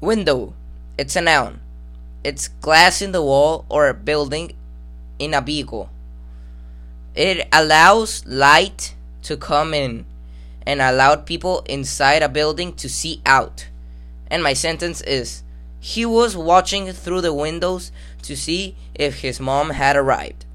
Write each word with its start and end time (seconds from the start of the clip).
Window. 0.00 0.54
It's 0.96 1.14
a 1.14 1.20
noun. 1.20 1.60
It's 2.24 2.48
glass 2.48 3.02
in 3.02 3.12
the 3.12 3.22
wall 3.22 3.66
or 3.68 3.88
a 3.88 3.94
building 3.94 4.56
in 5.18 5.34
a 5.34 5.42
vehicle. 5.42 5.90
It 7.14 7.46
allows 7.52 8.24
light 8.24 8.94
to 9.22 9.36
come 9.36 9.74
in 9.74 10.06
and 10.66 10.80
allowed 10.80 11.26
people 11.26 11.60
inside 11.66 12.22
a 12.22 12.30
building 12.30 12.72
to 12.76 12.88
see 12.88 13.20
out. 13.26 13.68
And 14.28 14.42
my 14.42 14.54
sentence 14.54 15.02
is 15.02 15.42
He 15.80 16.06
was 16.06 16.34
watching 16.34 16.92
through 16.92 17.20
the 17.20 17.34
windows 17.34 17.92
to 18.22 18.36
see 18.36 18.76
if 18.94 19.20
his 19.20 19.38
mom 19.38 19.70
had 19.70 19.96
arrived. 19.96 20.46